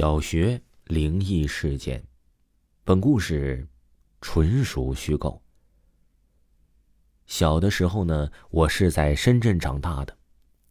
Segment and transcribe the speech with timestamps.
[0.00, 2.02] 小学灵异事件，
[2.84, 3.68] 本故事
[4.22, 5.42] 纯属虚构。
[7.26, 10.16] 小的时候呢，我是在深圳长大的，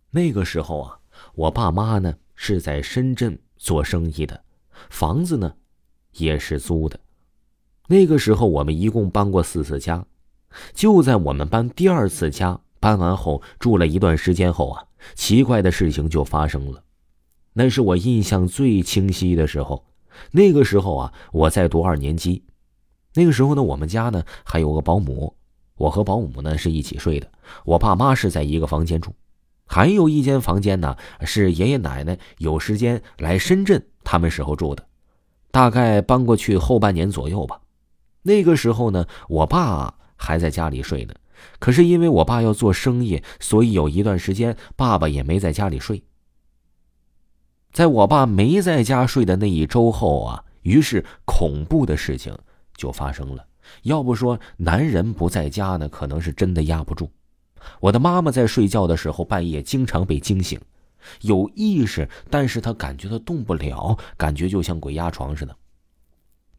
[0.10, 1.00] 那个时候啊，
[1.36, 4.44] 我爸妈呢是在深圳做生意的，
[4.90, 5.56] 房子呢
[6.14, 7.00] 也是租的。
[7.86, 10.04] 那个时候我们一共搬过四次家，
[10.74, 16.84] 就在我们搬第二次家搬完后住了一段时间后啊，奇怪的事情就发生了。
[17.54, 19.86] 那是我印象最清晰的时候，
[20.32, 22.44] 那个时候啊，我在读二年级。
[23.16, 25.36] 那个时候呢，我们家呢还有个保姆，
[25.76, 27.28] 我和保姆呢是一起睡的。
[27.66, 29.12] 我爸妈是在一个房间住，
[29.66, 34.86] 还有一间房间呢是爷爷奶奶有时间来深圳他们时候住的，
[35.52, 37.60] 大概搬过去后半年左右吧。
[38.22, 41.14] 那个时候呢，我爸还在家里睡呢，
[41.58, 46.04] 可是因为我爸要做生意，所以有一段时间爸爸也没在家里睡。
[47.72, 52.36] 在我爸没在家睡的那一周后啊，于是恐怖的事情
[52.76, 53.46] 就发生了。
[53.84, 57.10] 要不说男人不在家呢，可能是真的压不住。
[57.80, 60.60] 我的妈妈在睡觉的时候，半夜经常被惊醒，
[61.22, 65.56] 有意识，但是她感觉她动不了，感觉就像鬼压床似的。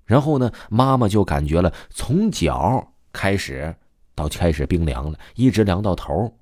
[0.05, 3.75] 然后呢，妈妈就感觉了，从脚开始
[4.14, 6.33] 到开始冰凉了，一直凉到头。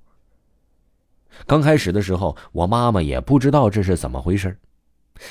[1.46, 4.58] 刚开始的时候，我妈妈也不知道这是怎么回事，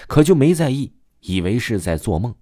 [0.08, 2.34] 可就没在意，以为是在做梦。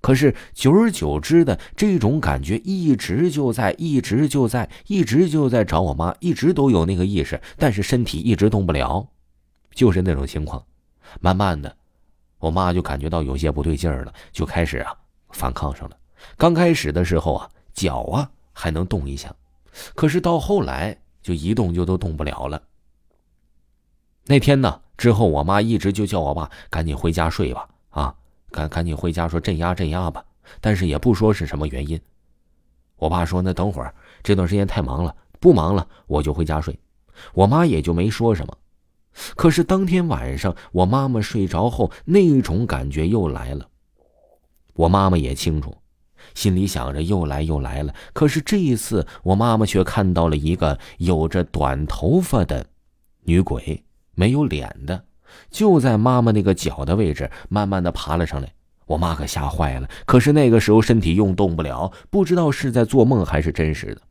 [0.00, 9.06] 可是久而久之的这种感觉一直就在，一直就在，一直就在找我妈，一直都有那个意识，但是身体一直动不了，
[9.74, 10.64] 就是那种情况。
[11.20, 11.76] 慢慢的，
[12.38, 14.94] 我妈就感觉到有些不对劲儿了，就开始啊
[15.32, 15.96] 反抗上了。
[16.38, 19.34] 刚开始的时候啊，脚啊还能动一下，
[19.94, 22.62] 可是到后来就一动就都动不了了。
[24.30, 28.14] 那天呢，之后我妈一直就叫我爸赶紧回家睡吧，啊，
[28.52, 30.24] 赶赶紧回家说镇压镇压吧，
[30.60, 32.00] 但是也不说是什么原因。
[32.94, 33.92] 我爸说那等会儿
[34.22, 36.78] 这段时间太忙了，不忙了我就回家睡。
[37.34, 38.56] 我妈也就没说什么。
[39.34, 43.68] 可是当天晚上我妈妈睡着后，那种感觉又来了。
[44.74, 45.76] 我妈妈也清楚，
[46.36, 47.92] 心里想着又来又来了。
[48.12, 52.64] 可是这一次我妈妈却看到了一个有着短头发的
[53.24, 53.82] 女鬼。
[54.20, 55.02] 没有脸的，
[55.50, 58.52] 就在妈妈那个脚的位置，慢慢的爬了上来。
[58.84, 64.02] 我妈可吓坏了，可是那个时候身体又动不了，不知道是在做梦还是真实的。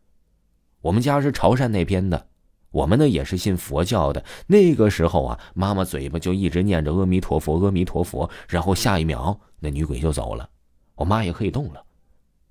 [0.82, 2.26] 我们家是潮汕那边的，
[2.72, 4.26] 我们呢也是信佛教的。
[4.48, 10.50] 那个时候啊，妈妈嘴巴就一直念着阿弥陀佛，阿弥陀佛，然后下一秒那女鬼就走了，
[10.96, 11.84] 我妈也可以动了，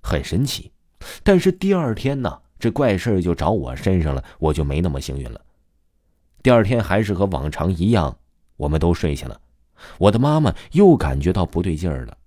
[0.01, 0.71] 很神奇。
[1.23, 5.41] 但是第二天呢，这怪事就找我身上了，我就没那么幸运了。
[6.41, 8.17] 第二天还是和往常一样，
[8.57, 9.39] 我们都睡下了。
[9.97, 12.17] 我的妈妈又感觉到不对劲儿了，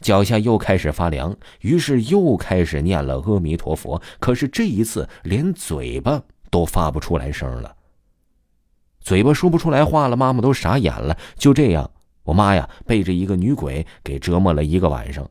[0.00, 4.00] 脚下又开始发凉，于是又开始念了阿弥陀佛。
[4.20, 7.74] 可是这一次连嘴巴都发不出来声了，
[9.00, 10.16] 嘴巴说不出来话了。
[10.16, 11.16] 妈妈都傻眼了。
[11.36, 11.90] 就这样，
[12.24, 15.28] 我妈呀被这一个女鬼给折磨了一个晚上。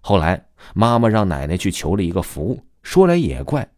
[0.00, 3.68] 后来妈妈让奶奶去求了一个符，说来也怪。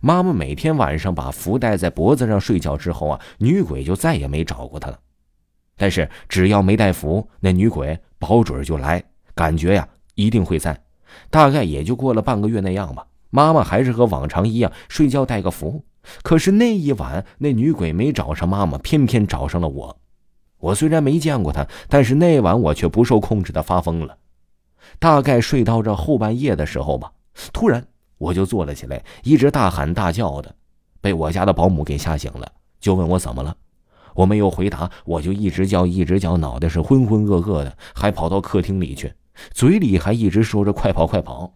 [0.00, 4.98] 妈妈每天晚上把符戴在脖子上睡觉之后啊，女鬼就再也没找过她了。
[5.76, 9.02] 但是只要没带符，那女鬼保准就来，
[9.34, 10.78] 感觉呀一定会在。
[11.28, 13.06] 大概也就过了半个月那样吧。
[13.30, 15.84] 妈妈还是和往常一样睡觉带个符，
[16.22, 19.98] 可是那一晚那女鬼没找上妈妈，偏偏找上了我。
[20.58, 24.18] 我虽然没见过她，但是那晚我却不受控制的发疯了。
[24.98, 27.12] 大概睡到这后半夜的时候吧，
[27.52, 27.86] 突然。
[28.22, 30.54] 我就坐了起来，一直大喊大叫的，
[31.00, 33.56] 被我家的保姆给吓醒了，就问我怎么了。
[34.14, 39.12] 我没有回答，我就一直叫，一直叫，脑袋是浑浑噩噩的，还跑到客厅里去，
[39.52, 41.54] 嘴里还一直说着“快跑，快跑”。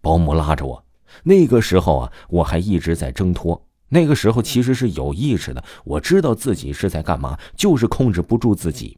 [0.00, 0.84] 保姆拉着我，
[1.24, 3.66] 那个时候啊，我还一直在挣脱。
[3.90, 8.96] 那个时候其实是有意识的，我知道自己是在干嘛，就是控制不住自己，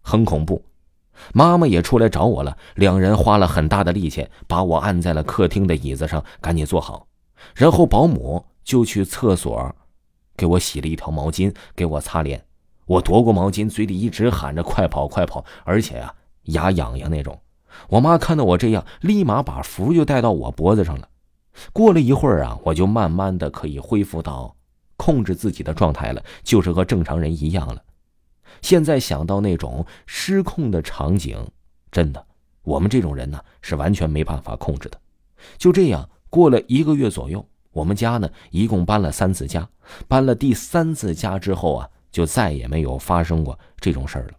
[0.00, 0.64] 很恐怖。
[1.32, 7.06] 妈妈也出来找我了，两人花了很大的力气把我按在了客厅的椅子上，赶紧坐好。
[7.54, 9.74] 然后保姆就去厕所，
[10.36, 12.44] 给我洗了一条毛巾，给我擦脸。
[12.86, 16.14] 我夺过毛巾，嘴里一直喊着“快跑，快跑”，而且啊，
[16.44, 17.40] 牙痒痒那种。
[17.88, 21.08] 我妈看到我这样，立马把符就戴到我脖子上了。
[21.72, 24.54] 过了一会儿啊，我就慢慢的可以恢复到
[24.96, 27.82] 控制自己的状态了，就是和正常人一样了。
[28.62, 31.36] 现在想到那种失控的场景，
[31.90, 32.26] 真的，
[32.62, 35.00] 我们这种人呢是完全没办法控制的。
[35.58, 39.68] 就这样过了一个月左右，我们家呢一共搬了三次家，
[40.08, 44.32] 搬了第三次家之后啊，就再也没有发生过这种事儿了。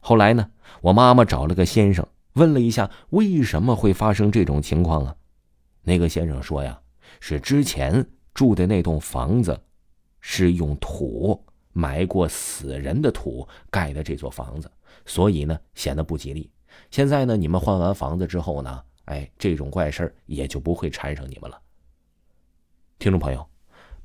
[0.00, 0.50] 后来呢，
[0.80, 5.16] 我妈妈找了个先生，问了一下为什么会发生这种情况啊？
[5.82, 6.78] 那个先生说呀，
[7.20, 9.60] 是之前住的那栋房子，
[10.20, 11.44] 是用土
[11.74, 14.70] 埋过死人的土盖的这座房子，
[15.04, 16.50] 所以呢显得不吉利。
[16.90, 21.60] 现在呢，你们换完房子之后呢，哎，这种怪事也就不会缠上你们了。
[22.98, 23.46] 听众朋友，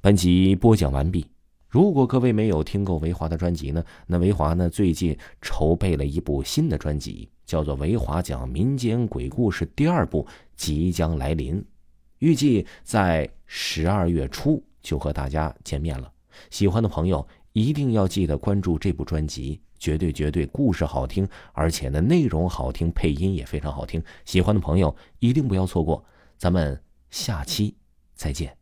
[0.01, 1.25] 本集播讲完毕。
[1.69, 11.63] 如果各位没有听够维华的专辑呢，那维华呢最近筹备了一部新的专辑，叫做《维华讲民间鬼故事》第二部即将来临，
[12.17, 16.11] 预计在十二月初就和大家见面了。
[16.49, 24.03] 喜欢的朋友一定要记得关注这部专辑，绝对绝对故事好听，而且呢内容好听，配音也非常好听。
[24.25, 26.03] 喜欢的朋友一定不要错过，
[26.37, 27.75] 咱们下期
[28.13, 28.58] 再见。